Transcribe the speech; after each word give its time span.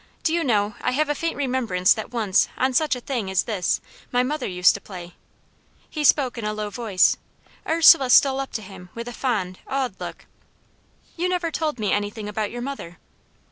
Do 0.23 0.33
you 0.33 0.43
know 0.43 0.73
I 0.81 0.93
have 0.93 1.09
a 1.09 1.13
faint 1.13 1.35
remembrance 1.35 1.93
that 1.93 2.09
once, 2.11 2.49
on 2.57 2.73
such 2.73 2.95
a 2.95 2.99
thing 3.01 3.29
as 3.29 3.43
this, 3.43 3.79
my 4.11 4.23
mother 4.23 4.47
used 4.47 4.73
to 4.73 4.81
play?" 4.81 5.13
He 5.91 6.03
spoke 6.03 6.39
in 6.39 6.43
a 6.43 6.55
low 6.55 6.71
voice; 6.71 7.17
Ursula 7.69 8.09
stole 8.09 8.39
up 8.39 8.51
to 8.53 8.63
him 8.63 8.89
with 8.95 9.07
a 9.07 9.13
fond, 9.13 9.59
awed 9.67 9.99
look. 9.99 10.25
"You 11.15 11.29
never 11.29 11.51
told 11.51 11.77
me 11.77 11.91
anything 11.91 12.27
about 12.27 12.49
your 12.49 12.63
mother?" 12.63 12.97